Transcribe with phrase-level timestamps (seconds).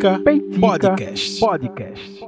[0.00, 1.40] Peitica, Peitica Podcast.
[1.40, 2.20] Podcast.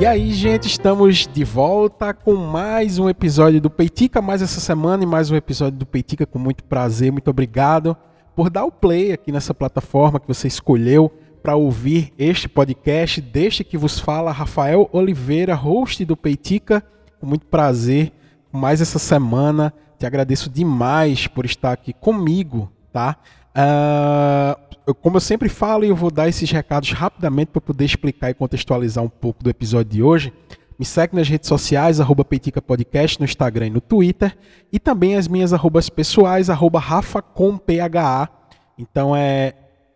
[0.00, 5.02] E aí, gente, estamos de volta com mais um episódio do Peitica, mais essa semana
[5.02, 7.10] e mais um episódio do Peitica com muito prazer.
[7.10, 7.96] Muito obrigado
[8.36, 11.10] por dar o play aqui nessa plataforma que você escolheu
[11.42, 13.20] para ouvir este podcast.
[13.20, 16.84] Deixe que vos fala Rafael Oliveira, host do Peitica,
[17.18, 18.12] com muito prazer.
[18.52, 23.16] Mais essa semana, te agradeço demais por estar aqui comigo, tá?
[23.56, 28.30] Uh, como eu sempre falo, e eu vou dar esses recados rapidamente para poder explicar
[28.30, 30.32] e contextualizar um pouco do episódio de hoje.
[30.78, 34.36] Me segue nas redes sociais, arroba Peitica Podcast, no Instagram e no Twitter.
[34.72, 38.28] E também as minhas arrobas pessoais, arroba Rafa com PHA.
[38.76, 39.54] Então é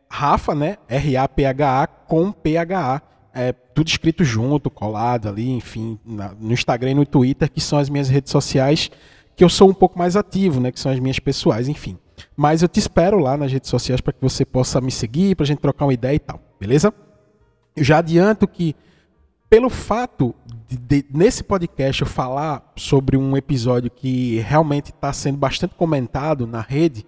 [0.08, 0.78] Rafa, né?
[0.88, 3.02] R-A-P-H-A com P-H-A.
[3.34, 7.78] É tudo escrito junto, colado ali, enfim, na, no Instagram e no Twitter, que são
[7.78, 8.90] as minhas redes sociais,
[9.36, 10.72] que eu sou um pouco mais ativo, né?
[10.72, 11.98] Que são as minhas pessoais, enfim.
[12.36, 15.44] Mas eu te espero lá nas redes sociais para que você possa me seguir, para
[15.44, 16.92] a gente trocar uma ideia e tal, beleza?
[17.76, 18.74] Eu já adianto que,
[19.48, 20.34] pelo fato
[20.68, 26.46] de, de nesse podcast eu falar sobre um episódio que realmente está sendo bastante comentado
[26.46, 27.06] na rede,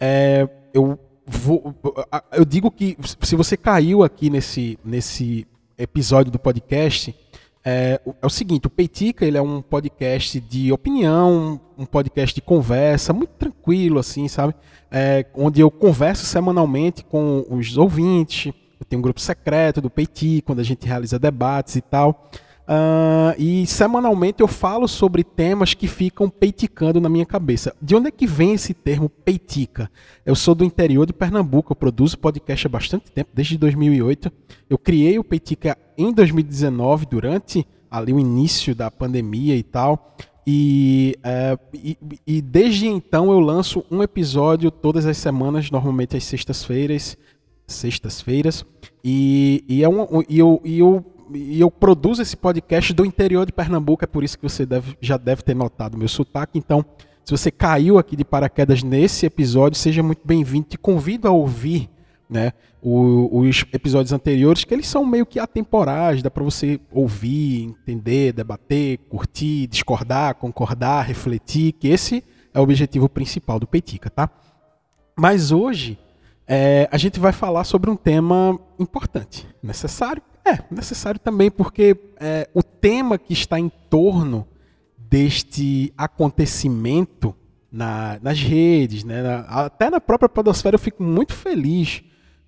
[0.00, 1.74] é, eu, vou,
[2.32, 5.46] eu digo que se você caiu aqui nesse, nesse
[5.78, 7.14] episódio do podcast,
[7.68, 12.40] é, é, o seguinte, o Peitica ele é um podcast de opinião, um podcast de
[12.40, 14.54] conversa, muito tranquilo, assim, sabe?
[14.88, 20.46] É, onde eu converso semanalmente com os ouvintes, eu tenho um grupo secreto do Peitica,
[20.46, 22.30] quando a gente realiza debates e tal.
[22.68, 27.74] Uh, e semanalmente eu falo sobre temas que ficam peiticando na minha cabeça.
[27.80, 29.88] De onde é que vem esse termo peitica?
[30.24, 34.32] Eu sou do interior de Pernambuco, eu produzo podcast há bastante tempo, desde 2008.
[34.68, 40.16] Eu criei o Peitica em 2019, durante ali o início da pandemia e tal.
[40.44, 46.24] E, uh, e, e desde então eu lanço um episódio todas as semanas, normalmente às
[46.24, 47.16] sextas-feiras.
[47.66, 48.64] Sextas-feiras.
[49.04, 53.46] E, e, é um, e eu, e eu e eu produzo esse podcast do interior
[53.46, 56.58] de Pernambuco, é por isso que você deve, já deve ter notado meu sotaque.
[56.58, 56.84] Então,
[57.24, 60.68] se você caiu aqui de paraquedas nesse episódio, seja muito bem-vindo.
[60.68, 61.90] Te convido a ouvir
[62.28, 68.32] né, os episódios anteriores, que eles são meio que atemporais, dá para você ouvir, entender,
[68.32, 72.22] debater, curtir, discordar, concordar, refletir, que esse
[72.54, 74.30] é o objetivo principal do Peitica, tá?
[75.16, 75.98] Mas hoje
[76.46, 82.48] é, a gente vai falar sobre um tema importante, necessário é, necessário também, porque é,
[82.54, 84.46] o tema que está em torno
[84.96, 87.34] deste acontecimento
[87.70, 92.02] na, nas redes, né, na, até na própria podosfera, eu fico muito feliz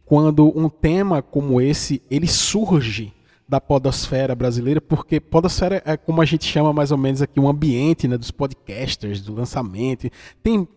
[0.04, 3.12] quando um tema como esse ele surge
[3.48, 7.48] da podosfera brasileira, porque podosfera é como a gente chama mais ou menos aqui um
[7.48, 10.10] ambiente né, dos podcasters, do lançamento.
[10.42, 10.68] Tem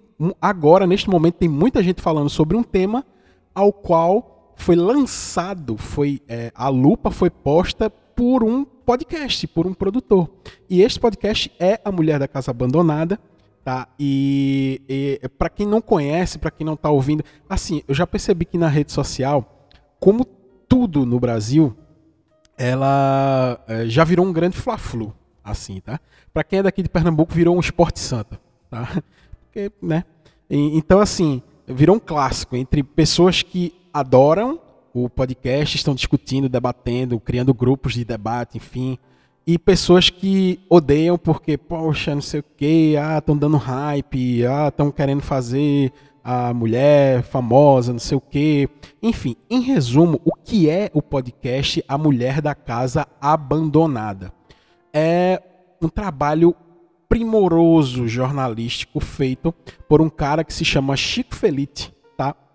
[0.42, 3.06] agora neste momento tem muita gente falando sobre um tema
[3.53, 9.73] ao qual foi lançado, foi é, a lupa foi posta por um podcast, por um
[9.73, 10.29] produtor.
[10.69, 13.19] E este podcast é A Mulher da Casa Abandonada.
[13.63, 13.88] Tá?
[13.99, 18.45] E, e para quem não conhece, para quem não está ouvindo, assim, eu já percebi
[18.45, 19.67] que na rede social,
[19.99, 20.25] como
[20.67, 21.75] tudo no Brasil,
[22.57, 25.99] ela é, já virou um grande fla-flu, assim, tá?
[26.33, 28.39] Para quem é daqui de Pernambuco, virou um esporte santa,
[28.69, 28.88] tá?
[29.45, 30.05] Porque, né?
[30.49, 34.59] E, então, assim, virou um clássico entre pessoas que adoram
[34.94, 38.97] o podcast, estão discutindo, debatendo, criando grupos de debate, enfim.
[39.46, 44.68] E pessoas que odeiam porque, poxa, não sei o quê, ah, estão dando hype, ah,
[44.68, 45.91] estão querendo fazer
[46.24, 48.69] a mulher famosa, não sei o quê.
[49.02, 54.31] Enfim, em resumo, o que é o podcast A Mulher da Casa Abandonada?
[54.94, 55.41] É
[55.81, 56.56] um trabalho
[57.09, 59.53] primoroso jornalístico feito
[59.90, 61.94] por um cara que se chama Chico Felite?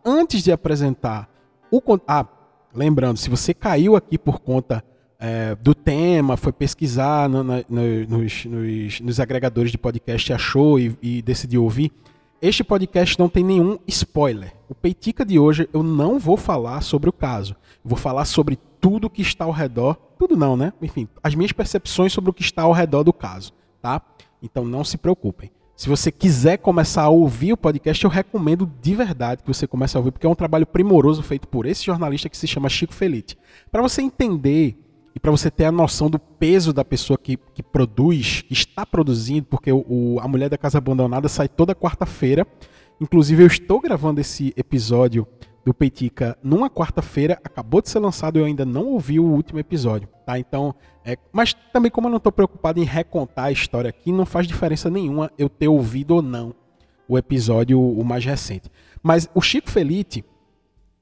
[0.07, 1.29] Antes de apresentar
[1.71, 1.83] o.
[2.07, 2.25] Ah,
[2.73, 4.85] lembrando, se você caiu aqui por conta
[5.19, 7.63] é, do tema, foi pesquisar no, no,
[8.09, 11.91] nos, nos, nos, agregadores de podcast, achou e, e decidiu ouvir,
[12.41, 14.55] este podcast não tem nenhum spoiler.
[14.69, 17.57] O Peitica de hoje eu não vou falar sobre o caso.
[17.85, 19.97] Vou falar sobre tudo que está ao redor.
[20.19, 20.73] Tudo não, né?
[20.81, 24.03] Enfim, as minhas percepções sobre o que está ao redor do caso, tá?
[24.43, 25.51] Então não se preocupem.
[25.77, 29.95] Se você quiser começar a ouvir o podcast, eu recomendo de verdade que você comece
[29.95, 32.95] a ouvir, porque é um trabalho primoroso feito por esse jornalista que se chama Chico
[32.95, 33.37] Felite.
[33.71, 34.75] Para você entender
[35.15, 38.87] e para você ter a noção do peso da pessoa que, que produz, que está
[38.87, 42.47] produzindo, porque o, o, A Mulher da Casa Abandonada sai toda quarta-feira.
[42.99, 45.27] Inclusive, eu estou gravando esse episódio
[45.63, 50.09] do Peitica numa quarta-feira, acabou de ser lançado, eu ainda não ouvi o último episódio,
[50.27, 50.39] tá?
[50.39, 50.75] Então,
[51.05, 54.47] é, mas também como eu não estou preocupado em recontar a história aqui, não faz
[54.47, 56.53] diferença nenhuma eu ter ouvido ou não
[57.09, 58.69] o episódio o mais recente.
[59.01, 60.25] Mas o Chico Felite,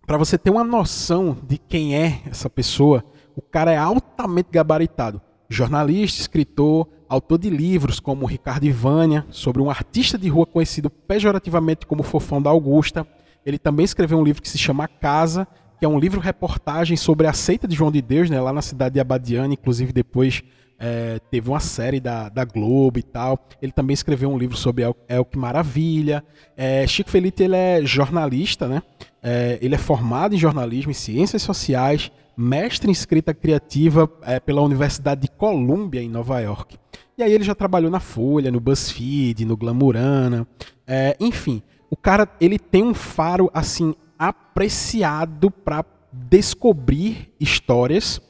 [0.06, 3.02] para você ter uma noção de quem é essa pessoa,
[3.34, 5.22] o cara é altamente gabaritado.
[5.48, 11.86] Jornalista, escritor, autor de livros como Ricardo Ivânia, sobre um artista de rua conhecido pejorativamente
[11.86, 13.06] como Fofão da Augusta.
[13.46, 15.48] Ele também escreveu um livro que se chama Casa,
[15.78, 18.94] que é um livro-reportagem sobre a seita de João de Deus, né, lá na cidade
[18.94, 20.42] de Abadiana, inclusive depois
[20.78, 23.38] é, teve uma série da, da Globo e tal.
[23.60, 26.24] Ele também escreveu um livro sobre El, que Maravilha.
[26.56, 28.82] É, Chico Felipe ele é jornalista, né?
[29.22, 34.60] É, ele é formado em jornalismo e ciências sociais, mestre em escrita criativa é, pela
[34.60, 36.76] Universidade de Columbia, em Nova York.
[37.16, 40.46] E aí ele já trabalhou na Folha, no BuzzFeed, no Glamurana.
[40.86, 43.94] É, enfim, o cara ele tem um faro assim
[44.28, 48.20] apreciado para descobrir histórias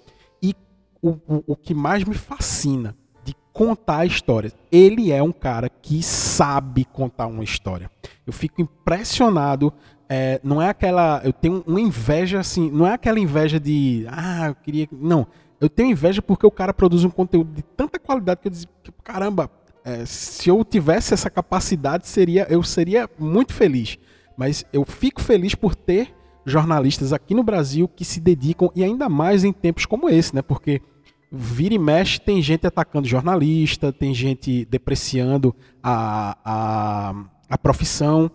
[0.42, 0.54] e
[1.02, 4.54] o, o, o que mais me fascina de contar histórias.
[4.70, 7.90] Ele é um cara que sabe contar uma história.
[8.26, 9.72] Eu fico impressionado.
[10.08, 11.20] É, não é aquela.
[11.24, 12.70] Eu tenho uma inveja assim.
[12.70, 14.06] Não é aquela inveja de.
[14.08, 14.88] Ah, eu queria.
[14.92, 15.26] Não.
[15.60, 18.66] Eu tenho inveja porque o cara produz um conteúdo de tanta qualidade que eu disse,
[19.02, 19.50] caramba,
[19.84, 23.98] é, se eu tivesse essa capacidade, seria, eu seria muito feliz.
[24.36, 26.14] Mas eu fico feliz por ter
[26.46, 30.42] jornalistas aqui no Brasil que se dedicam, e ainda mais em tempos como esse, né?
[30.42, 30.82] Porque
[31.30, 37.14] vira e mexe tem gente atacando jornalista, tem gente depreciando a, a,
[37.48, 38.30] a profissão.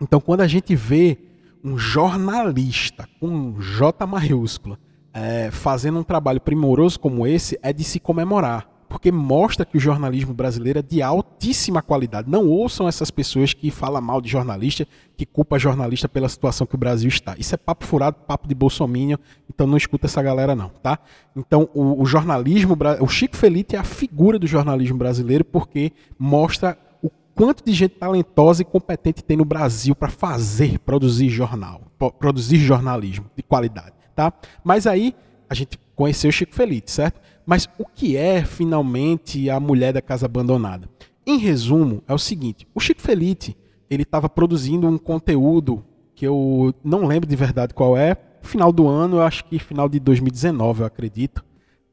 [0.00, 1.18] Então, quando a gente vê
[1.64, 4.78] um jornalista com J maiúsculo
[5.12, 9.80] é, fazendo um trabalho primoroso como esse, é de se comemorar porque mostra que o
[9.80, 12.30] jornalismo brasileiro é de altíssima qualidade.
[12.30, 14.88] Não ouçam essas pessoas que falam mal de jornalista,
[15.18, 17.36] que culpa jornalista pela situação que o Brasil está.
[17.36, 19.18] Isso é papo furado, papo de bolsominion,
[19.50, 20.98] então não escuta essa galera não, tá?
[21.36, 26.78] Então o, o jornalismo, o Chico Felipe é a figura do jornalismo brasileiro porque mostra
[27.02, 31.82] o quanto de gente talentosa e competente tem no Brasil para fazer, produzir jornal,
[32.18, 34.32] produzir jornalismo de qualidade, tá?
[34.64, 35.14] Mas aí
[35.50, 37.20] a gente conheceu o Chico Felipe, certo?
[37.46, 40.90] Mas o que é finalmente a mulher da casa abandonada?
[41.24, 43.56] Em resumo, é o seguinte: o Chico Felice
[43.88, 45.84] ele estava produzindo um conteúdo
[46.14, 48.16] que eu não lembro de verdade qual é.
[48.42, 51.44] Final do ano, eu acho que final de 2019, eu acredito.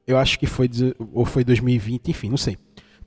[0.06, 0.70] Eu acho que foi
[1.14, 2.58] ou foi 2020, enfim, não sei.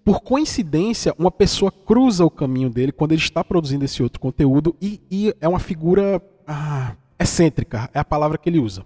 [0.04, 4.74] Por coincidência, uma pessoa cruza o caminho dele quando ele está produzindo esse outro conteúdo
[4.80, 8.84] e, e é uma figura ah, excêntrica, é a palavra que ele usa.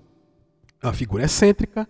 [0.82, 1.86] É uma figura excêntrica,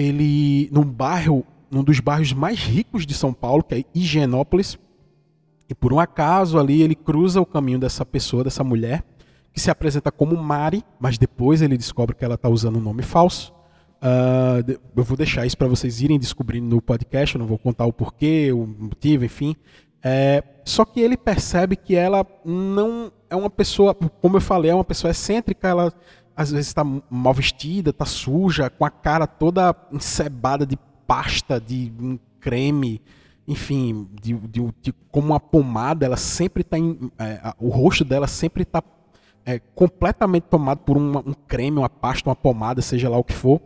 [0.00, 4.78] ele num bairro, num dos bairros mais ricos de São Paulo, que é Higienópolis,
[5.68, 9.04] e por um acaso ali ele cruza o caminho dessa pessoa, dessa mulher,
[9.52, 13.02] que se apresenta como Mari, mas depois ele descobre que ela está usando um nome
[13.02, 13.52] falso.
[14.02, 17.84] Uh, eu vou deixar isso para vocês irem descobrindo no podcast, eu não vou contar
[17.84, 19.54] o porquê, o motivo, enfim.
[20.02, 24.74] É, só que ele percebe que ela não é uma pessoa, como eu falei, é
[24.74, 25.92] uma pessoa excêntrica, ela
[26.40, 30.74] às vezes está mal vestida, está suja, com a cara toda encebada de
[31.06, 31.92] pasta, de
[32.40, 33.02] creme,
[33.46, 38.62] enfim, de, de, de, como uma pomada, ela sempre está é, o rosto dela sempre
[38.62, 38.82] está
[39.44, 43.34] é, completamente tomado por uma, um creme, uma pasta, uma pomada, seja lá o que
[43.34, 43.60] for.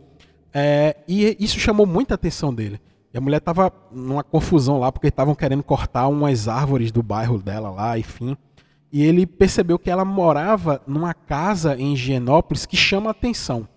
[0.53, 2.81] É, e isso chamou muita atenção dele.
[3.13, 7.37] E a mulher estava numa confusão lá, porque estavam querendo cortar umas árvores do bairro
[7.41, 8.35] dela lá, enfim.
[8.95, 13.67] E ele percebeu que ela morava numa casa em Higienópolis que chama atenção.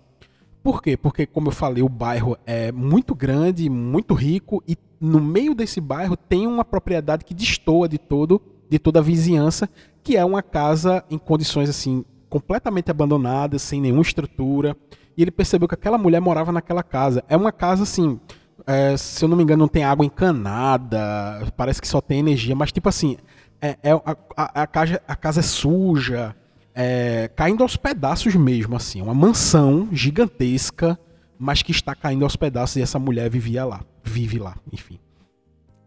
[0.63, 0.95] Por quê?
[0.95, 5.81] Porque, como eu falei, o bairro é muito grande, muito rico, e no meio desse
[5.81, 9.69] bairro tem uma propriedade que destoa de todo, de toda a vizinhança,
[10.01, 14.73] que é uma casa em condições assim completamente abandonada, sem nenhuma estrutura.
[15.17, 17.25] E ele percebeu que aquela mulher morava naquela casa.
[17.27, 18.17] É uma casa assim,
[18.65, 22.55] é, se eu não me engano, não tem água encanada, parece que só tem energia,
[22.55, 23.17] mas tipo assim,
[23.61, 26.35] é, é a, a, a, casa, a casa é suja,
[26.73, 29.01] é, caindo aos pedaços mesmo, assim.
[29.01, 30.99] Uma mansão gigantesca,
[31.37, 34.99] mas que está caindo aos pedaços e essa mulher vivia lá, vive lá, enfim.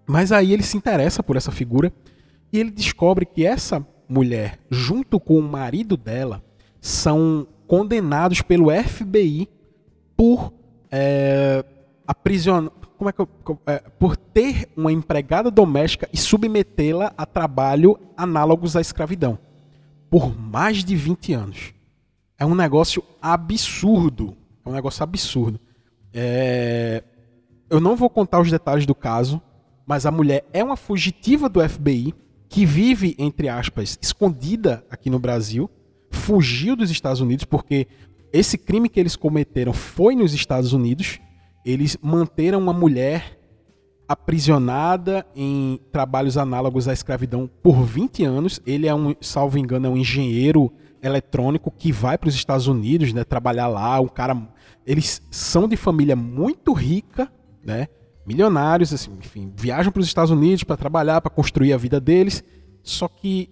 [0.07, 1.93] Mas aí ele se interessa por essa figura
[2.53, 6.43] e ele descobre que essa mulher, junto com o marido dela,
[6.81, 9.49] são condenados pelo FBI
[10.17, 10.53] por
[10.91, 11.65] é,
[12.07, 12.71] aprisionar
[13.03, 13.29] como é que eu,
[13.67, 19.37] é, por ter uma empregada doméstica e submetê-la a trabalho análogos à escravidão
[20.09, 21.75] por mais de 20 anos.
[22.39, 24.37] É um negócio absurdo.
[24.65, 25.59] É um negócio absurdo.
[26.15, 27.03] É...
[27.69, 29.43] Eu não vou contar os detalhes do caso,
[29.85, 32.15] mas a mulher é uma fugitiva do FBI
[32.49, 35.69] que vive, entre aspas, escondida aqui no Brasil,
[36.11, 37.89] fugiu dos Estados Unidos porque
[38.33, 41.19] esse crime que eles cometeram foi nos Estados Unidos
[41.65, 43.39] eles manteram uma mulher
[44.09, 48.61] aprisionada em trabalhos análogos à escravidão por 20 anos.
[48.67, 53.13] Ele é um, salvo engano, é um engenheiro eletrônico que vai para os Estados Unidos,
[53.13, 54.37] né, trabalhar lá, um cara,
[54.87, 57.31] eles são de família muito rica,
[57.65, 57.89] né,
[58.25, 62.45] milionários, assim, enfim, viajam para os Estados Unidos para trabalhar, para construir a vida deles,
[62.85, 63.51] só que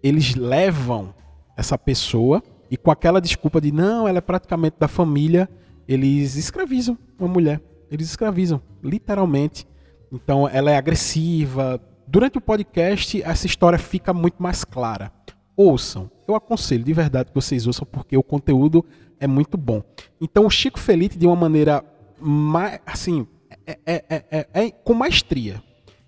[0.00, 1.12] eles levam
[1.56, 2.40] essa pessoa
[2.70, 5.48] e com aquela desculpa de não, ela é praticamente da família,
[5.92, 7.60] eles escravizam uma mulher.
[7.90, 9.66] Eles escravizam, literalmente.
[10.10, 11.80] Então ela é agressiva.
[12.06, 15.12] Durante o podcast, essa história fica muito mais clara.
[15.56, 16.10] Ouçam.
[16.26, 18.84] Eu aconselho de verdade que vocês ouçam, porque o conteúdo
[19.20, 19.82] é muito bom.
[20.20, 21.84] Então o Chico Felite, de uma maneira
[22.18, 23.26] mais, assim,
[23.66, 25.62] é, é, é, é, com maestria,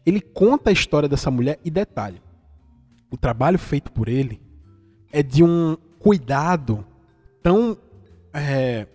[0.07, 2.21] ele conta a história dessa mulher e detalhe.
[3.11, 4.41] O trabalho feito por ele
[5.13, 6.85] é de um cuidado
[7.43, 7.77] tão
[8.33, 8.87] é,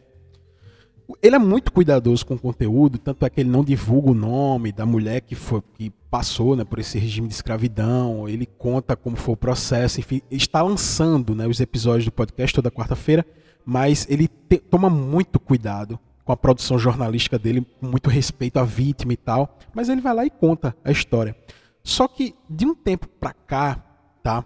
[1.22, 4.72] ele é muito cuidadoso com o conteúdo, tanto é que ele não divulga o nome
[4.72, 9.16] da mulher que, foi, que passou né, por esse regime de escravidão, ele conta como
[9.16, 13.26] foi o processo, enfim, está lançando né, os episódios do podcast toda quarta-feira,
[13.66, 18.64] mas ele te, toma muito cuidado com a produção jornalística dele, com muito respeito à
[18.64, 21.36] vítima e tal, mas ele vai lá e conta a história.
[21.84, 23.84] Só que de um tempo pra cá,
[24.22, 24.46] tá?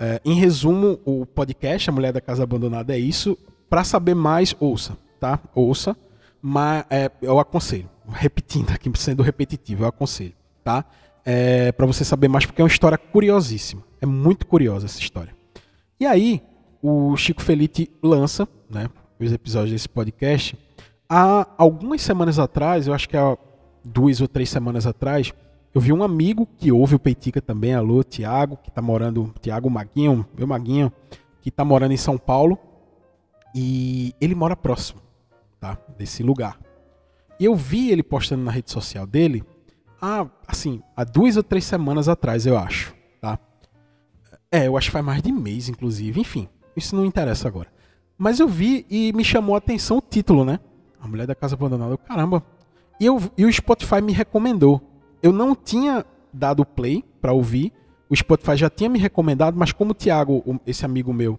[0.00, 3.36] É, em resumo, o podcast A Mulher da Casa Abandonada é isso.
[3.68, 5.40] Para saber mais, ouça tá?
[5.54, 5.96] Ouça,
[6.40, 7.88] mas é, eu aconselho.
[8.10, 10.34] Repetindo aqui, sendo repetitivo, eu aconselho,
[10.64, 10.84] tá?
[11.24, 13.82] É, para você saber mais, porque é uma história curiosíssima.
[14.00, 15.36] É muito curiosa essa história.
[16.00, 16.42] E aí,
[16.82, 18.88] o Chico Felite lança, né,
[19.20, 20.56] os episódios desse podcast.
[21.08, 23.36] Há algumas semanas atrás, eu acho que há
[23.84, 25.32] duas ou três semanas atrás,
[25.74, 29.68] eu vi um amigo que ouve o Peitica também, alô, Tiago, que tá morando, Tiago
[29.68, 30.90] Maguinho, meu Maguinho,
[31.42, 32.58] que tá morando em São Paulo,
[33.54, 35.07] e ele mora próximo
[35.60, 35.78] tá?
[35.96, 36.58] Desse lugar.
[37.38, 39.44] Eu vi ele postando na rede social dele,
[40.00, 43.38] há, assim, há duas ou três semanas atrás, eu acho, tá?
[44.50, 46.20] É, eu acho que faz mais de mês, inclusive.
[46.20, 47.68] Enfim, isso não interessa agora.
[48.16, 50.58] Mas eu vi e me chamou a atenção o título, né?
[51.00, 51.96] A Mulher da Casa Abandonada.
[51.98, 52.42] Caramba.
[52.98, 54.82] E, eu, e o Spotify me recomendou.
[55.22, 57.72] Eu não tinha dado play para ouvir.
[58.08, 61.38] O Spotify já tinha me recomendado, mas como o Thiago, esse amigo meu,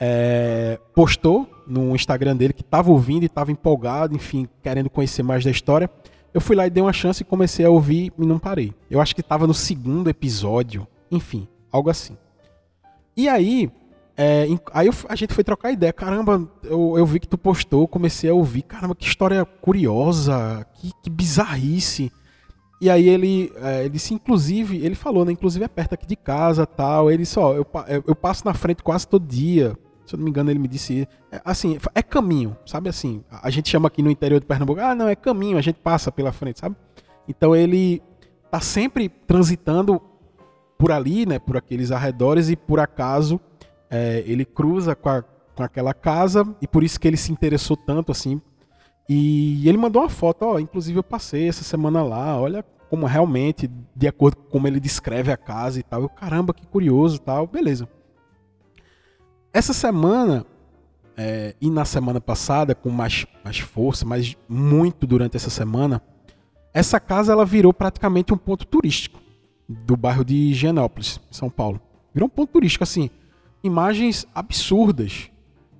[0.00, 5.44] é, postou no Instagram dele que estava ouvindo e estava empolgado, enfim, querendo conhecer mais
[5.44, 5.90] da história.
[6.32, 8.72] Eu fui lá e dei uma chance e comecei a ouvir e não parei.
[8.90, 12.16] Eu acho que estava no segundo episódio, enfim, algo assim.
[13.16, 13.70] E aí,
[14.16, 15.92] é, aí eu, a gente foi trocar ideia.
[15.92, 18.62] Caramba, eu, eu, vi que tu postou, comecei a ouvir.
[18.62, 22.10] Caramba, que história curiosa, que, que bizarrice.
[22.80, 25.32] E aí ele, é, ele disse, inclusive, ele falou, né?
[25.32, 27.10] Inclusive é perto aqui de casa tal.
[27.10, 27.66] Ele só, eu,
[28.06, 29.76] eu passo na frente quase todo dia.
[30.10, 31.08] Se eu não me engano, ele me disse.
[31.30, 33.22] É, assim, é caminho, sabe assim?
[33.30, 36.10] A gente chama aqui no interior de Pernambuco, ah, não, é caminho, a gente passa
[36.10, 36.74] pela frente, sabe?
[37.28, 38.02] Então ele
[38.50, 40.02] tá sempre transitando
[40.76, 41.38] por ali, né?
[41.38, 43.40] Por aqueles arredores e por acaso
[43.88, 47.76] é, ele cruza com, a, com aquela casa e por isso que ele se interessou
[47.76, 48.42] tanto assim.
[49.08, 53.70] E ele mandou uma foto, ó, inclusive eu passei essa semana lá, olha como realmente,
[53.94, 56.02] de acordo com como ele descreve a casa e tal.
[56.02, 57.88] Eu, caramba, que curioso tal, beleza.
[59.52, 60.46] Essa semana
[61.16, 66.00] é, e na semana passada, com mais, mais força, mas muito durante essa semana,
[66.72, 69.20] essa casa ela virou praticamente um ponto turístico
[69.68, 71.80] do bairro de Higienópolis, São Paulo.
[72.14, 73.10] Virou um ponto turístico, assim,
[73.62, 75.30] imagens absurdas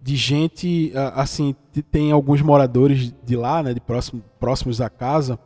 [0.03, 1.55] de gente, assim,
[1.91, 5.39] tem alguns moradores de lá, né, de próximo, próximos da casa,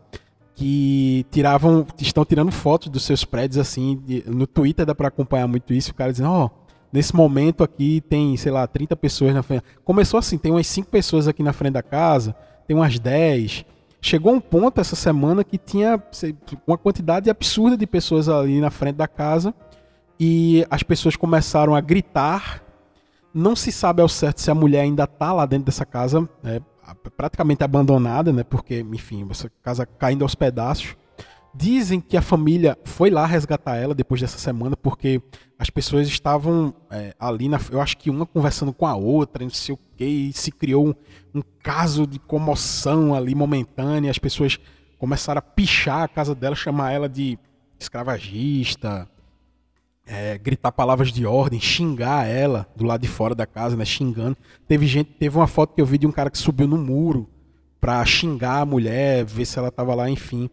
[0.55, 5.49] que tiravam, estão tirando fotos dos seus prédios, assim, de, no Twitter dá para acompanhar
[5.49, 6.64] muito isso, o cara dizendo, ó, oh,
[6.95, 9.65] Nesse momento aqui tem, sei lá, 30 pessoas na frente.
[9.85, 12.37] Começou assim, tem umas 5 pessoas aqui na frente da casa,
[12.69, 13.65] tem umas 10.
[14.01, 16.01] Chegou um ponto essa semana que tinha
[16.65, 19.53] uma quantidade absurda de pessoas ali na frente da casa
[20.21, 22.63] e as pessoas começaram a gritar.
[23.35, 26.61] Não se sabe ao certo se a mulher ainda está lá dentro dessa casa, é,
[27.17, 28.45] praticamente abandonada, né?
[28.45, 30.97] Porque, enfim, essa casa caindo aos pedaços.
[31.55, 35.23] Dizem que a família foi lá resgatar ela depois dessa semana, porque
[35.59, 39.51] as pessoas estavam é, ali, na, eu acho que uma conversando com a outra, não
[39.51, 40.95] sei o que, e se criou um,
[41.33, 44.11] um, caso de comoção ali momentânea.
[44.11, 44.59] As pessoas
[44.99, 47.39] começaram a pichar a casa dela, chamar ela de
[47.79, 49.09] escravagista,
[50.07, 54.37] é, gritar palavras de ordem, xingar ela do lado de fora da casa, né, xingando.
[54.67, 57.29] Teve gente, teve uma foto que eu vi de um cara que subiu no muro
[57.81, 60.51] pra xingar a mulher, ver se ela tava lá, enfim.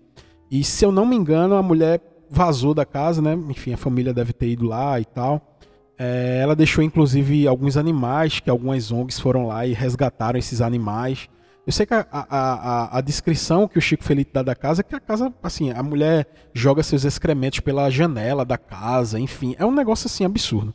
[0.52, 3.34] E se eu não me engano, a mulher vazou da casa, né?
[3.50, 5.58] Enfim, a família deve ter ido lá e tal.
[5.98, 11.30] É, ela deixou inclusive alguns animais, que algumas ONGs foram lá e resgataram esses animais.
[11.66, 14.82] Eu sei que a, a, a, a descrição que o Chico Felipe dá da casa
[14.82, 19.56] é que a casa, assim, a mulher joga seus excrementos pela janela da casa, enfim,
[19.58, 20.74] é um negócio assim absurdo.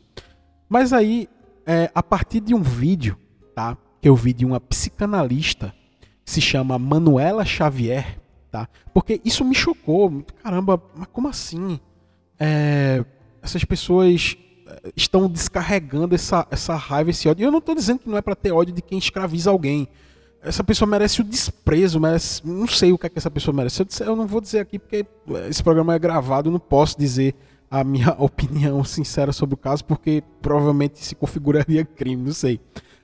[0.69, 1.29] Mas aí
[1.67, 3.17] é, a partir de um vídeo,
[3.53, 3.77] tá?
[4.01, 5.73] Que eu vi de uma psicanalista
[6.23, 8.17] que se chama Manuela Xavier,
[8.57, 8.67] tá?
[8.93, 10.23] Porque isso me chocou.
[10.41, 11.79] Caramba, mas como assim?
[12.39, 13.03] É,
[13.41, 14.35] essas pessoas
[14.67, 17.43] é, estão descarregando essa, essa raiva, esse ódio.
[17.43, 19.87] E eu não estou dizendo que não é para ter ódio de quem escraviza alguém.
[20.41, 22.41] Essa pessoa merece o desprezo, merece.
[22.45, 23.81] Não sei o que, é que essa pessoa merece.
[23.81, 25.05] Eu, eu não vou dizer aqui porque
[25.49, 27.35] esse programa é gravado, eu não posso dizer
[27.69, 32.59] a minha opinião sincera sobre o caso, porque provavelmente se configuraria crime, não sei.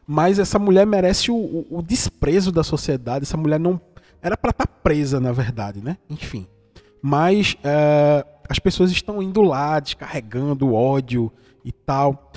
[0.05, 3.23] Mas essa mulher merece o, o, o desprezo da sociedade.
[3.23, 3.79] Essa mulher não.
[4.23, 5.97] Era para estar tá presa, na verdade, né?
[6.09, 6.47] Enfim.
[7.01, 11.29] Mas uh, as pessoas estão indo lá, descarregando ódio
[11.65, 12.31] e tal.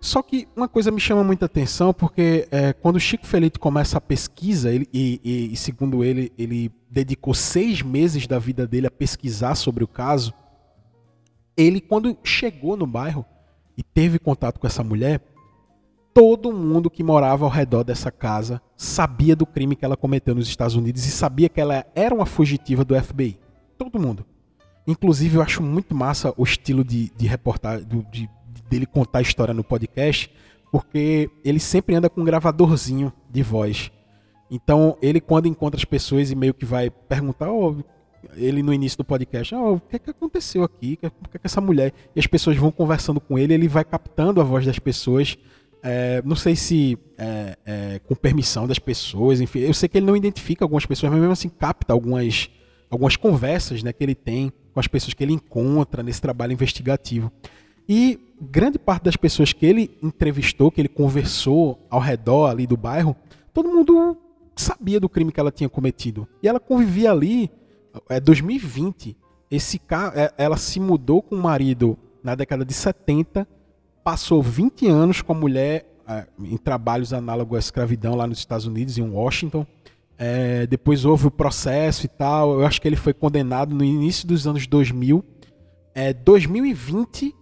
[0.00, 3.98] Só que uma coisa me chama muita atenção, porque é, quando o Chico Felipe começa
[3.98, 8.86] a pesquisa, ele, e, e, e, segundo ele, ele dedicou seis meses da vida dele
[8.86, 10.32] a pesquisar sobre o caso.
[11.56, 13.26] Ele, quando chegou no bairro
[13.76, 15.20] e teve contato com essa mulher,
[16.18, 20.48] todo mundo que morava ao redor dessa casa sabia do crime que ela cometeu nos
[20.48, 23.38] Estados Unidos e sabia que ela era uma fugitiva do FBI.
[23.78, 24.26] Todo mundo.
[24.84, 28.28] Inclusive, eu acho muito massa o estilo de, de reportagem, de,
[28.68, 30.28] dele contar a história no podcast,
[30.72, 33.92] porque ele sempre anda com um gravadorzinho de voz.
[34.50, 37.76] Então, ele quando encontra as pessoas e meio que vai perguntar, oh,
[38.34, 40.98] ele no início do podcast, oh, o que é que aconteceu aqui?
[41.00, 41.92] O que é que essa mulher?
[42.16, 45.38] E as pessoas vão conversando com ele, ele vai captando a voz das pessoas.
[45.82, 49.60] É, não sei se é, é, com permissão das pessoas, enfim.
[49.60, 52.50] Eu sei que ele não identifica algumas pessoas, mas mesmo assim capta algumas,
[52.90, 57.32] algumas conversas né, que ele tem com as pessoas que ele encontra nesse trabalho investigativo.
[57.88, 62.76] E grande parte das pessoas que ele entrevistou, que ele conversou ao redor ali do
[62.76, 63.16] bairro,
[63.52, 64.16] todo mundo
[64.54, 66.28] sabia do crime que ela tinha cometido.
[66.42, 67.50] E ela convivia ali,
[68.08, 69.16] é 2020.
[69.50, 69.80] Esse
[70.14, 73.48] é, ela se mudou com o marido na década de 70,
[74.02, 78.66] passou 20 anos com a mulher é, em trabalhos análogos à escravidão lá nos Estados
[78.66, 79.66] Unidos, em Washington.
[80.16, 82.60] É, depois houve o processo e tal.
[82.60, 85.24] Eu acho que ele foi condenado no início dos anos 2000.
[85.94, 87.34] É, 2020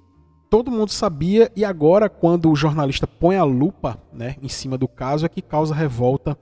[0.51, 4.87] todo mundo sabia e agora quando o jornalista põe a lupa né, em cima do
[4.87, 6.39] caso é que causa revolta.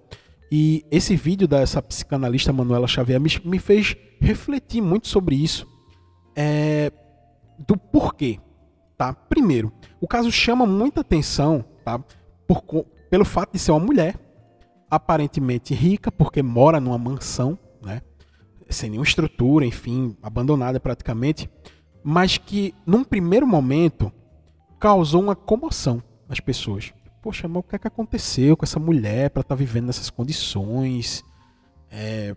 [0.51, 5.67] E esse vídeo dessa psicanalista Manuela Xavier me, me fez refletir muito sobre isso.
[6.37, 6.93] É,
[7.67, 8.39] do porquê.
[8.97, 9.13] Tá?
[9.13, 9.73] Primeiro,
[10.05, 11.99] o caso chama muita atenção tá?
[12.47, 12.63] Por,
[13.11, 14.19] pelo fato de ser uma mulher
[14.91, 18.01] aparentemente rica, porque mora numa mansão, né?
[18.69, 21.49] sem nenhuma estrutura, enfim, abandonada praticamente
[22.05, 24.13] mas que num primeiro momento
[24.79, 26.93] causou uma comoção nas pessoas.
[27.23, 30.11] Poxa, mas o que é que aconteceu com essa mulher para estar tá vivendo nessas
[30.11, 31.25] condições?
[31.91, 32.37] É...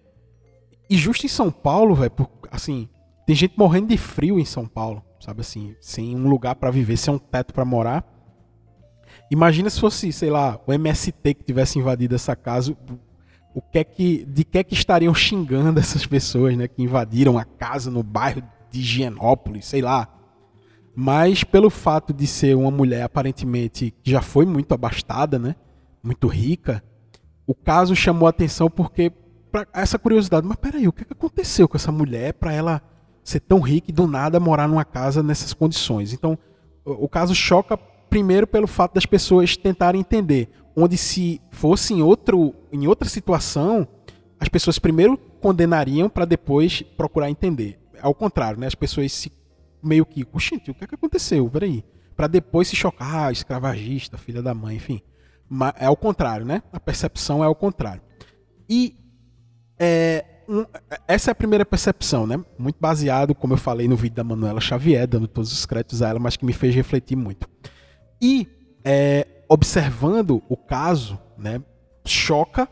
[0.90, 2.14] E justo em São Paulo, velho,
[2.50, 2.88] assim,
[3.26, 6.98] tem gente morrendo de frio em São Paulo, sabe assim, sem um lugar para viver,
[6.98, 8.06] sem um teto para morar.
[9.30, 12.76] Imagina se fosse, sei lá, o MST que tivesse invadido essa casa,
[13.54, 17.38] o que é que, de que é que estariam xingando essas pessoas, né, que invadiram
[17.38, 20.08] a casa no bairro de Higienópolis, sei lá.
[20.96, 25.56] Mas pelo fato de ser uma mulher aparentemente que já foi muito abastada, né?
[26.02, 26.84] Muito rica,
[27.48, 29.12] o caso chamou a atenção porque
[29.74, 32.82] essa curiosidade, mas peraí, o que, é que aconteceu com essa mulher para ela
[33.30, 36.14] ser tão rica e do nada morar numa casa nessas condições?
[36.14, 36.38] Então,
[36.86, 42.02] o, o caso choca primeiro pelo fato das pessoas tentarem entender, onde se fosse em
[42.02, 43.88] outro em outra situação,
[44.40, 48.68] as pessoas primeiro condenariam para depois procurar entender ao contrário, né?
[48.68, 49.32] As pessoas se
[49.82, 51.50] meio que, oxente, o que é que aconteceu?
[51.50, 51.84] Peraí.
[52.16, 55.02] Para depois se chocar, ah, escravagista, filha da mãe, enfim.
[55.48, 56.64] Mas é ao contrário, né?
[56.74, 58.02] A percepção é ao contrário.
[58.68, 58.98] E
[59.80, 60.66] é, um,
[61.08, 62.44] essa é a primeira percepção, né?
[62.58, 66.10] Muito baseado, como eu falei no vídeo da Manuela Xavier, dando todos os créditos a
[66.10, 67.48] ela, mas que me fez refletir muito.
[68.22, 68.48] E
[68.84, 71.62] é, observando o caso, né?
[72.06, 72.68] Choca,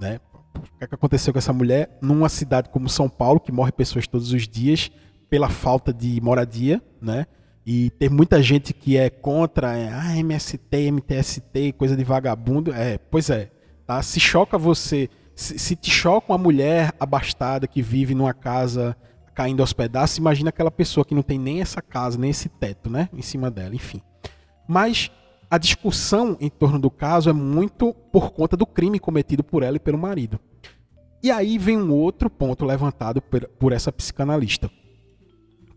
[0.00, 0.18] né?
[0.54, 3.72] o que, é que aconteceu com essa mulher numa cidade como São Paulo, que morre
[3.72, 4.90] pessoas todos os dias
[5.28, 7.26] pela falta de moradia, né?
[7.64, 12.72] E tem muita gente que é contra, é, ah, MST, MTST, coisa de vagabundo.
[12.72, 13.50] É, pois é,
[13.86, 14.02] tá?
[14.02, 15.08] Se choca você,
[15.40, 18.96] se, te choca uma mulher abastada que vive numa casa
[19.34, 22.90] caindo aos pedaços, imagina aquela pessoa que não tem nem essa casa, nem esse teto,
[22.90, 24.02] né, em cima dela, enfim.
[24.68, 25.10] Mas
[25.50, 29.76] a discussão em torno do caso é muito por conta do crime cometido por ela
[29.76, 30.38] e pelo marido.
[31.22, 34.70] E aí vem um outro ponto levantado por, essa psicanalista.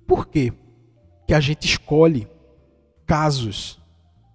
[0.06, 0.52] Por que
[1.26, 2.28] que a gente escolhe
[3.06, 3.82] casos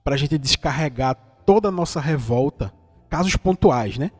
[0.03, 1.14] para a gente descarregar
[1.45, 2.73] toda a nossa revolta,
[3.11, 4.11] casos pontuais, né?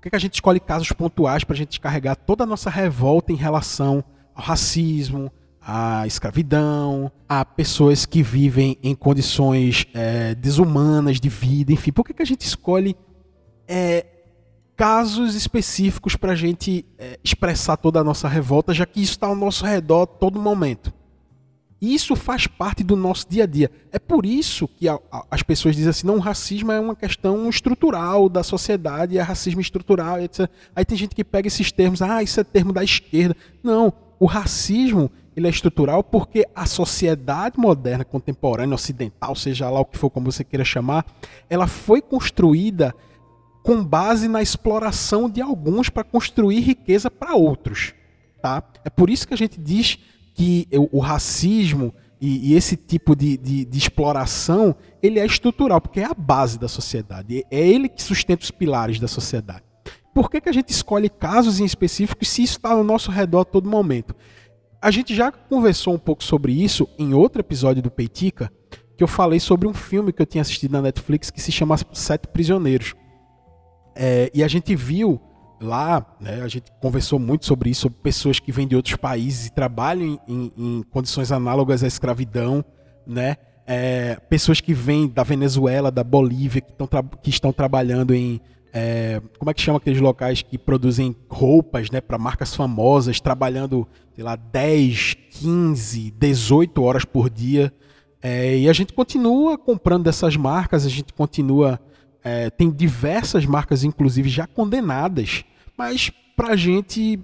[0.00, 2.70] Por que, que a gente escolhe casos pontuais para a gente descarregar toda a nossa
[2.70, 4.02] revolta em relação
[4.34, 11.92] ao racismo, à escravidão, a pessoas que vivem em condições é, desumanas de vida, enfim.
[11.92, 12.96] Por que, que a gente escolhe
[13.68, 14.06] é,
[14.74, 19.26] casos específicos para a gente é, expressar toda a nossa revolta, já que isso está
[19.26, 20.90] ao nosso redor todo momento?
[21.80, 23.70] Isso faz parte do nosso dia a dia.
[23.90, 26.94] É por isso que a, a, as pessoas dizem assim: não, o racismo é uma
[26.94, 30.50] questão estrutural da sociedade, é racismo estrutural, etc.
[30.76, 33.34] Aí tem gente que pega esses termos, ah, isso é termo da esquerda.
[33.62, 39.84] Não, o racismo ele é estrutural porque a sociedade moderna, contemporânea, ocidental, seja lá o
[39.84, 41.06] que for como você queira chamar,
[41.48, 42.94] ela foi construída
[43.62, 47.94] com base na exploração de alguns para construir riqueza para outros.
[48.42, 48.62] Tá?
[48.84, 49.98] É por isso que a gente diz
[50.40, 55.82] que o, o racismo e, e, esse tipo de, de, de, exploração ele é estrutural,
[55.82, 57.44] porque é a base da sociedade.
[57.50, 59.64] É ele que sustenta os pilares da sociedade.
[60.14, 63.40] Por que, que a gente escolhe casos em específico se isso está ao nosso redor
[63.40, 64.16] a todo momento?
[64.80, 68.50] A gente já conversou um pouco sobre isso em outro episódio do Peitica,
[68.96, 71.76] que eu falei sobre um filme que eu tinha assistido na Netflix que se chama
[71.92, 72.94] Sete Prisioneiros.
[73.94, 75.20] É, e a gente viu
[75.60, 79.46] lá, né, a gente conversou muito sobre isso, sobre pessoas que vêm de outros países
[79.46, 82.64] e trabalham em, em condições análogas à escravidão,
[83.06, 83.36] né?
[83.66, 86.72] É, pessoas que vêm da Venezuela, da Bolívia, que,
[87.22, 88.40] que estão trabalhando em.
[88.72, 93.86] É, como é que chama aqueles locais que produzem roupas né, para marcas famosas, trabalhando,
[94.14, 97.72] sei lá, 10, 15, 18 horas por dia.
[98.22, 101.80] É, e a gente continua comprando dessas marcas, a gente continua.
[102.22, 105.44] É, tem diversas marcas, inclusive, já condenadas
[105.80, 107.18] mas pra gente,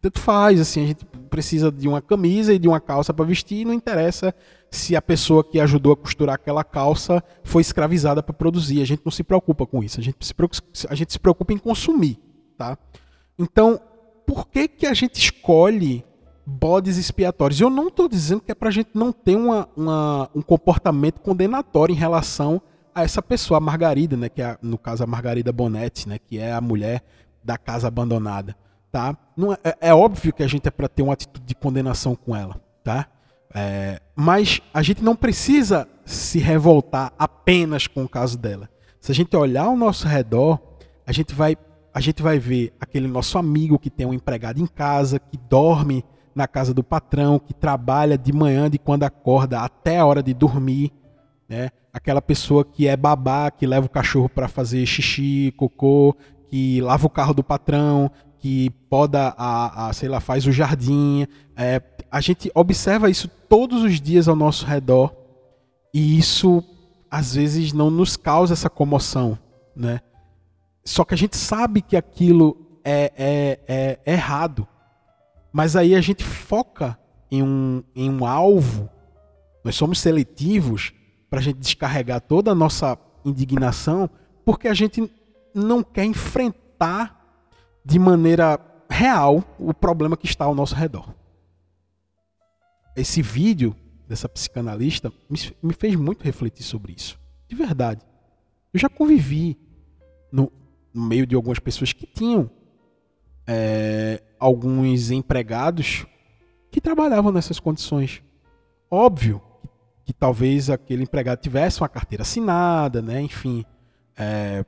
[0.00, 3.62] tanto faz, assim, a gente precisa de uma camisa e de uma calça para vestir,
[3.62, 4.32] e não interessa
[4.70, 8.80] se a pessoa que ajudou a costurar aquela calça foi escravizada para produzir.
[8.80, 9.98] A gente não se preocupa com isso.
[9.98, 12.20] A gente se preocupa, a gente se preocupa em consumir,
[12.56, 12.78] tá?
[13.36, 13.80] Então,
[14.24, 16.04] por que que a gente escolhe
[16.46, 17.60] bodes expiatórios?
[17.60, 21.18] Eu não estou dizendo que é para a gente não ter uma, uma, um comportamento
[21.18, 22.62] condenatório em relação
[22.94, 26.38] a essa pessoa, a Margarida, né, que é, no caso a Margarida Bonetti, né, que
[26.38, 27.02] é a mulher
[27.44, 28.56] da casa abandonada,
[28.90, 29.16] tá?
[29.36, 32.14] Não é, é, é óbvio que a gente é para ter uma atitude de condenação
[32.14, 33.06] com ela, tá?
[33.54, 38.68] É, mas a gente não precisa se revoltar apenas com o caso dela.
[39.00, 40.58] Se a gente olhar ao nosso redor,
[41.06, 41.56] a gente vai
[41.94, 46.02] a gente vai ver aquele nosso amigo que tem um empregado em casa, que dorme
[46.34, 50.32] na casa do patrão, que trabalha de manhã, de quando acorda até a hora de
[50.32, 50.90] dormir,
[51.46, 51.68] né?
[51.92, 56.16] Aquela pessoa que é babá, que leva o cachorro para fazer xixi, cocô,
[56.52, 61.26] que lava o carro do patrão, que poda a, a sei lá, faz o jardim.
[61.56, 65.16] É, a gente observa isso todos os dias ao nosso redor
[65.94, 66.62] e isso
[67.10, 69.38] às vezes não nos causa essa comoção,
[69.74, 70.00] né?
[70.84, 74.68] Só que a gente sabe que aquilo é, é, é, errado.
[75.50, 76.98] Mas aí a gente foca
[77.30, 78.90] em um, em um alvo,
[79.64, 80.92] nós somos seletivos
[81.30, 84.10] para a gente descarregar toda a nossa indignação,
[84.44, 85.10] porque a gente
[85.54, 87.20] não quer enfrentar
[87.84, 91.14] de maneira real o problema que está ao nosso redor.
[92.96, 93.74] Esse vídeo
[94.06, 95.12] dessa psicanalista
[95.62, 97.18] me fez muito refletir sobre isso.
[97.48, 98.02] De verdade.
[98.72, 99.58] Eu já convivi
[100.30, 100.50] no,
[100.92, 102.50] no meio de algumas pessoas que tinham
[103.46, 106.06] é, alguns empregados
[106.70, 108.22] que trabalhavam nessas condições.
[108.90, 109.68] Óbvio que,
[110.06, 113.20] que, talvez aquele empregado tivesse uma carteira assinada, né?
[113.20, 113.64] enfim,
[114.16, 114.64] é,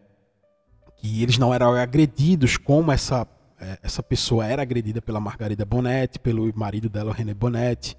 [1.05, 3.29] que eles não eram agredidos como essa,
[3.61, 7.95] é, essa pessoa era agredida pela Margarida Bonetti, pelo marido dela, René Bonetti.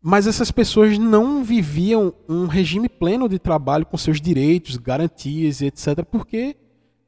[0.00, 5.66] Mas essas pessoas não viviam um regime pleno de trabalho com seus direitos, garantias e
[5.66, 6.56] etc., porque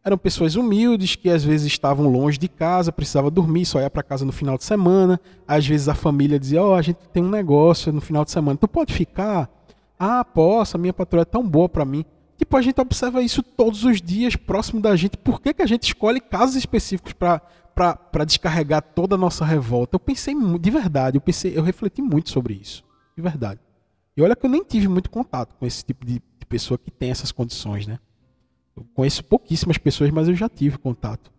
[0.05, 4.03] eram pessoas humildes que às vezes estavam longe de casa, precisava dormir, só ia para
[4.03, 5.21] casa no final de semana.
[5.47, 8.33] Às vezes a família dizia: Ó, oh, a gente tem um negócio no final de
[8.33, 9.49] semana, tu pode ficar?
[9.97, 12.05] Ah, posso, a minha patroa é tão boa para mim.
[12.43, 15.17] Tipo, a gente observa isso todos os dias próximo da gente.
[15.17, 19.95] Por que, que a gente escolhe casos específicos para descarregar toda a nossa revolta?
[19.95, 22.83] Eu pensei de verdade, eu pensei, eu refleti muito sobre isso.
[23.17, 23.61] De verdade.
[24.17, 26.91] E olha que eu nem tive muito contato com esse tipo de, de pessoa que
[26.91, 28.01] tem essas condições, né?
[28.77, 31.31] Eu conheço pouquíssimas pessoas, mas eu já tive contato.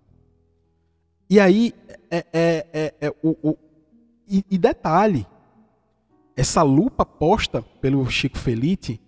[1.30, 1.74] E aí,
[2.10, 3.58] é, é, é, é o, o
[4.26, 5.28] e, e, detalhe,
[6.34, 9.02] essa lupa posta pelo Chico Felite,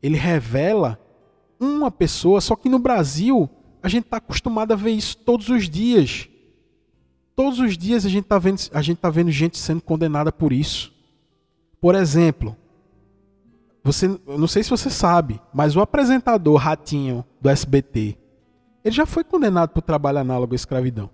[0.00, 0.96] ele revela
[1.60, 3.48] uma pessoa, só que no Brasil
[3.82, 6.28] a gente está acostumado a ver isso todos os dias.
[7.36, 10.52] Todos os dias a gente está vendo, a gente tá vendo gente sendo condenada por
[10.52, 10.92] isso.
[11.80, 12.56] Por exemplo,
[13.82, 18.18] você, não sei se você sabe, mas o apresentador Ratinho do SBT,
[18.84, 21.10] ele já foi condenado por trabalho análogo à escravidão.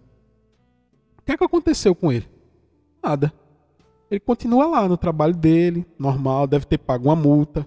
[1.19, 2.29] O que é que aconteceu com ele?
[3.03, 3.33] Nada.
[4.11, 7.67] Ele continua lá no trabalho dele, normal, deve ter pago uma multa.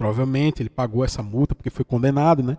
[0.00, 2.56] Provavelmente ele pagou essa multa porque foi condenado, né?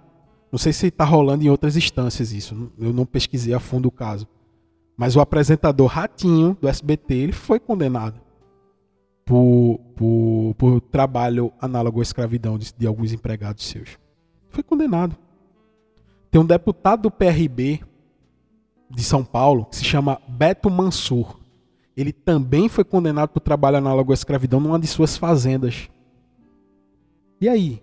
[0.52, 3.92] Não sei se está rolando em outras instâncias isso, eu não pesquisei a fundo o
[3.92, 4.28] caso.
[4.96, 8.22] Mas o apresentador Ratinho do SBT ele foi condenado
[9.26, 13.98] por, por, por trabalho análogo à escravidão de, de alguns empregados seus.
[14.52, 15.18] Foi condenado.
[16.30, 17.82] Tem um deputado do PRB
[18.88, 21.40] de São Paulo que se chama Beto Mansur.
[21.98, 25.90] Ele também foi condenado por trabalho análogo à escravidão numa de suas fazendas.
[27.42, 27.82] E aí?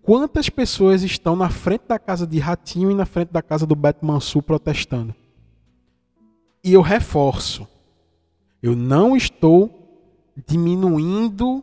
[0.00, 3.76] Quantas pessoas estão na frente da casa de Ratinho e na frente da casa do
[3.76, 5.14] Beto Mansur protestando?
[6.64, 7.68] E eu reforço,
[8.62, 11.62] eu não estou diminuindo,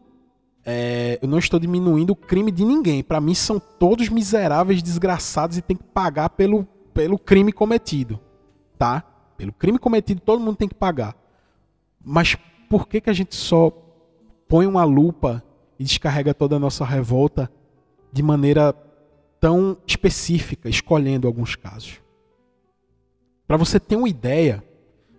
[0.63, 3.04] é, eu não estou diminuindo o crime de ninguém.
[3.04, 8.19] Para mim são todos miseráveis, desgraçados e tem que pagar pelo, pelo crime cometido,
[8.78, 9.02] tá?
[9.36, 11.15] Pelo crime cometido todo mundo tem que pagar.
[12.04, 12.38] Mas
[12.69, 13.71] por que que a gente só
[14.48, 15.43] põe uma lupa
[15.80, 17.52] e descarrega toda a nossa revolta
[18.12, 18.74] de maneira
[19.40, 22.00] tão específica, escolhendo alguns casos.
[23.48, 24.64] Para você ter uma ideia,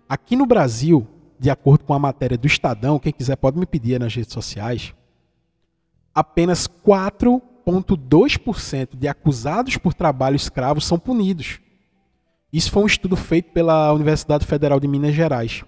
[0.09, 1.07] aqui no Brasil,
[1.39, 4.93] de acordo com a matéria do Estadão, quem quiser pode me pedir nas redes sociais,
[6.13, 11.61] apenas 4,2% de acusados por trabalho escravo são punidos.
[12.51, 15.63] Isso foi um estudo feito pela Universidade Federal de Minas Gerais.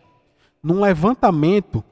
[0.63, 1.83] Num levantamento,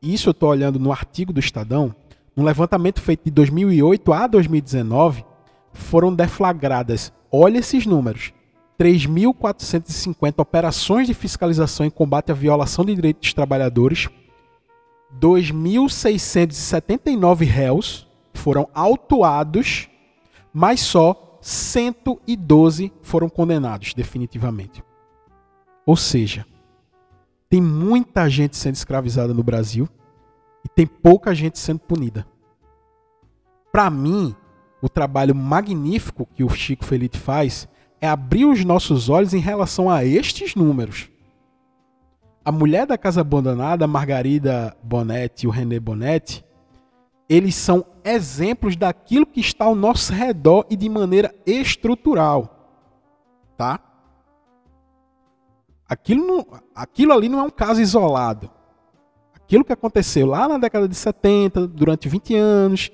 [0.00, 1.94] isso eu estou olhando no artigo do Estadão,
[2.36, 5.24] um levantamento feito de 2008 a 2019,
[5.72, 8.34] foram deflagradas, olha esses números,
[8.78, 14.10] 3.450 operações de fiscalização em combate à violação de direitos dos trabalhadores,
[15.18, 19.88] 2.679 réus foram autuados,
[20.52, 24.84] mas só 112 foram condenados definitivamente.
[25.86, 26.44] Ou seja,
[27.48, 29.88] tem muita gente sendo escravizada no Brasil
[30.66, 32.26] e tem pouca gente sendo punida.
[33.70, 34.34] Para mim,
[34.82, 37.68] o trabalho magnífico que o Chico Felipe faz
[38.00, 41.08] é abrir os nossos olhos em relação a estes números.
[42.44, 46.44] A mulher da casa abandonada, Margarida Bonetti e o René Bonetti,
[47.28, 52.82] eles são exemplos daquilo que está ao nosso redor e de maneira estrutural.
[53.56, 53.78] Tá?
[55.88, 58.50] Aquilo, não, aquilo ali não é um caso isolado
[59.46, 62.90] aquilo que aconteceu lá na década de 70, durante 20 anos,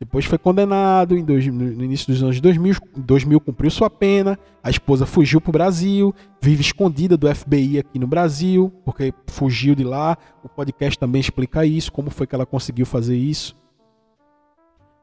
[0.00, 4.68] depois foi condenado em dois, no início dos anos 2000, 2000 cumpriu sua pena, a
[4.68, 9.84] esposa fugiu para o Brasil, vive escondida do FBI aqui no Brasil, porque fugiu de
[9.84, 10.18] lá.
[10.42, 13.54] O podcast também explica isso, como foi que ela conseguiu fazer isso.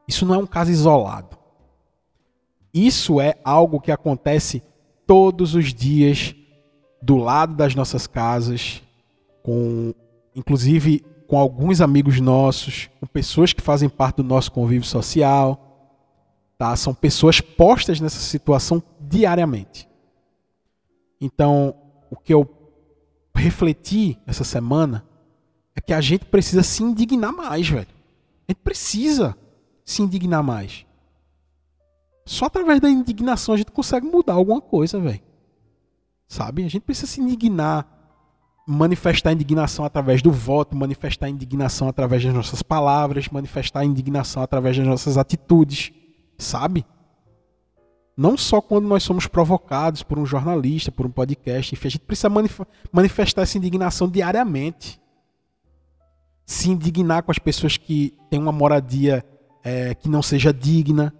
[0.06, 1.38] Isso não é um caso isolado.
[2.74, 4.62] Isso é algo que acontece
[5.06, 6.34] todos os dias
[7.00, 8.82] do lado das nossas casas,
[9.42, 9.94] com
[10.38, 15.64] inclusive com alguns amigos nossos, com pessoas que fazem parte do nosso convívio social.
[16.56, 16.74] Tá?
[16.76, 19.88] São pessoas postas nessa situação diariamente.
[21.20, 21.74] Então,
[22.08, 22.48] o que eu
[23.34, 25.04] refleti essa semana
[25.74, 27.88] é que a gente precisa se indignar mais, velho.
[28.48, 29.36] A gente precisa
[29.84, 30.86] se indignar mais.
[32.24, 35.22] Só através da indignação a gente consegue mudar alguma coisa, velho.
[36.28, 36.64] Sabe?
[36.64, 37.97] A gente precisa se indignar
[38.70, 44.86] manifestar indignação através do voto, manifestar indignação através das nossas palavras, manifestar indignação através das
[44.86, 45.90] nossas atitudes,
[46.36, 46.84] sabe?
[48.14, 52.02] Não só quando nós somos provocados por um jornalista, por um podcast, enfim, a gente
[52.02, 52.60] precisa manif
[52.92, 55.00] manifestar essa indignação diariamente.
[56.44, 59.24] Se indignar com as pessoas que têm uma moradia
[59.64, 61.14] é, que não seja digna,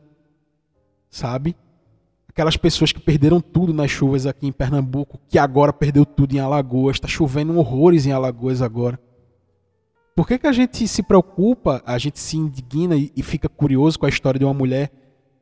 [1.08, 1.56] sabe?
[2.38, 6.38] Aquelas pessoas que perderam tudo nas chuvas aqui em Pernambuco, que agora perdeu tudo em
[6.38, 8.96] Alagoas, está chovendo horrores em Alagoas agora.
[10.14, 13.98] Por que, que a gente se preocupa, a gente se indigna e, e fica curioso
[13.98, 14.92] com a história de uma mulher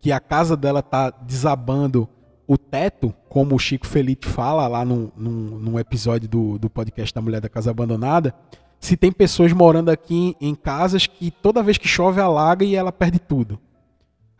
[0.01, 2.09] que a casa dela está desabando
[2.49, 7.15] o teto, como o Chico Felipe fala lá num, num, num episódio do, do podcast
[7.15, 8.35] da Mulher da Casa Abandonada,
[8.81, 12.91] se tem pessoas morando aqui em casas que toda vez que chove alaga e ela
[12.91, 13.61] perde tudo.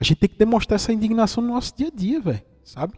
[0.01, 2.95] A gente tem que demonstrar essa indignação no nosso dia a dia, velho, sabe?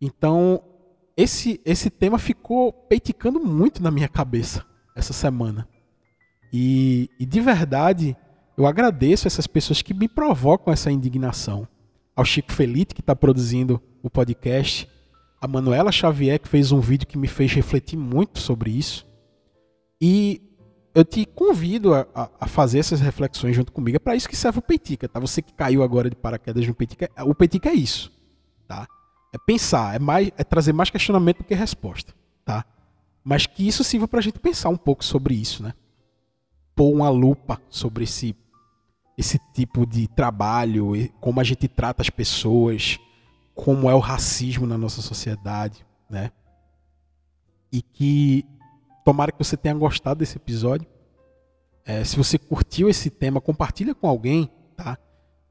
[0.00, 0.62] Então,
[1.16, 5.68] esse esse tema ficou peiticando muito na minha cabeça essa semana.
[6.52, 8.16] E, e de verdade,
[8.56, 11.68] eu agradeço essas pessoas que me provocam essa indignação.
[12.14, 14.88] Ao Chico Felite, que está produzindo o podcast,
[15.40, 19.06] a Manuela Xavier, que fez um vídeo que me fez refletir muito sobre isso.
[20.00, 20.40] E
[20.96, 23.96] eu te convido a, a, a, fazer essas reflexões junto comigo.
[23.96, 25.20] É para isso que serve o Peitica, tá?
[25.20, 28.10] Você que caiu agora de paraquedas no Peitica, o Peitica é isso,
[28.66, 28.88] tá?
[29.32, 32.64] É pensar, é mais, é trazer mais questionamento do que resposta, tá?
[33.26, 35.74] mas que isso sirva para a gente pensar um pouco sobre isso, né?
[36.76, 38.36] Pôr uma lupa sobre esse,
[39.18, 43.00] esse tipo de trabalho, como a gente trata as pessoas,
[43.52, 46.30] como é o racismo na nossa sociedade, né?
[47.72, 48.46] E que
[49.06, 50.84] tomara que você tenha gostado desse episódio.
[51.84, 54.98] É, se você curtiu esse tema, compartilha com alguém, tá?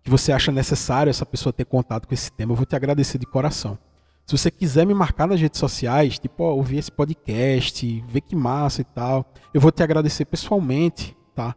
[0.04, 2.52] Que você acha necessário essa pessoa ter contato com esse tema.
[2.52, 3.80] Eu vou te agradecer de coração.
[4.28, 8.36] Se você quiser me marcar nas redes sociais, tipo, ó, ouvir esse podcast, ver que
[8.36, 11.56] massa e tal, eu vou te agradecer pessoalmente, tá?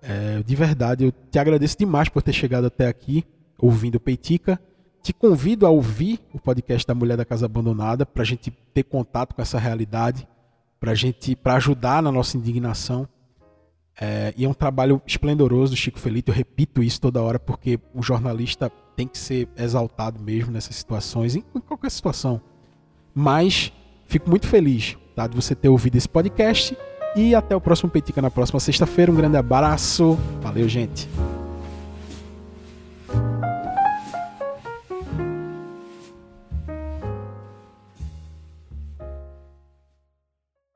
[0.00, 3.24] É, de verdade, eu te agradeço demais por ter chegado até aqui,
[3.58, 4.60] ouvindo o Peitica.
[5.02, 8.84] Te convido a ouvir o podcast da Mulher da Casa Abandonada para a gente ter
[8.84, 10.28] contato com essa realidade,
[10.82, 13.08] para gente, para ajudar na nossa indignação.
[14.00, 16.32] É, e é um trabalho esplendoroso do Chico Felipe.
[16.32, 21.36] Eu repito isso toda hora porque o jornalista tem que ser exaltado mesmo nessas situações,
[21.36, 22.40] em qualquer situação.
[23.14, 23.72] Mas
[24.08, 26.76] fico muito feliz tá, de você ter ouvido esse podcast.
[27.14, 29.12] E até o próximo Petica na próxima sexta-feira.
[29.12, 30.18] Um grande abraço.
[30.40, 31.08] Valeu, gente.